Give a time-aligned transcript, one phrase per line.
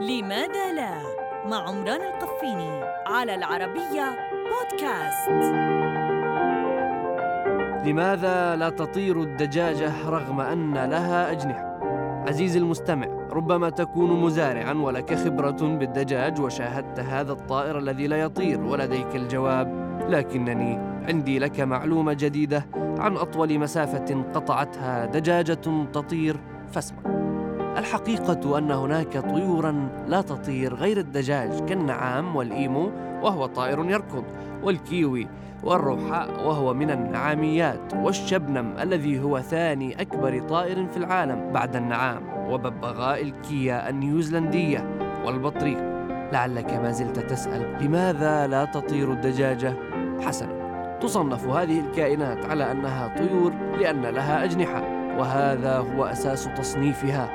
[0.00, 0.92] لماذا لا؟
[1.46, 4.16] مع عمران القفيني على العربية
[4.50, 5.30] بودكاست.
[7.86, 11.78] لماذا لا تطير الدجاجة رغم أن لها أجنحة؟
[12.28, 19.16] عزيزي المستمع ربما تكون مزارعا ولك خبرة بالدجاج وشاهدت هذا الطائر الذي لا يطير ولديك
[19.16, 19.90] الجواب.
[20.08, 20.78] لكنني
[21.08, 26.40] عندي لك معلومة جديدة عن أطول مسافة قطعتها دجاجة تطير.
[26.72, 27.19] فاسمع.
[27.80, 32.90] الحقيقة أن هناك طيورا لا تطير غير الدجاج كالنعام والإيمو
[33.22, 34.24] وهو طائر يركض
[34.62, 35.28] والكيوي
[35.62, 43.22] والروحاء وهو من النعاميات والشبنم الذي هو ثاني أكبر طائر في العالم بعد النعام وببغاء
[43.22, 45.78] الكيا النيوزيلندية والبطريق
[46.32, 49.74] لعلك ما زلت تسأل لماذا لا تطير الدجاجة؟
[50.20, 50.60] حسنا
[51.02, 57.30] تصنف هذه الكائنات على أنها طيور لأن لها أجنحة وهذا هو أساس تصنيفها.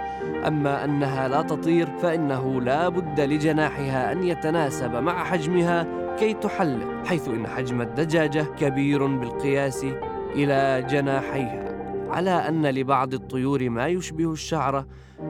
[0.48, 5.88] أما أنها لا تطير فإنه لا بد لجناحها أن يتناسب مع حجمها
[6.20, 9.86] كي تحلق حيث إن حجم الدجاجة كبير بالقياس
[10.36, 11.66] إلى جناحيها.
[12.10, 14.86] على أن لبعض الطيور ما يشبه الشعره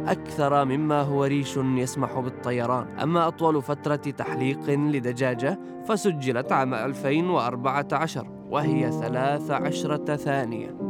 [0.08, 3.00] أكثر مما هو ريش يسمح بالطيران.
[3.00, 10.84] أما أطول فترة تحليق لدجاجة فسجلت عام 2014 وهي 13 ثانية.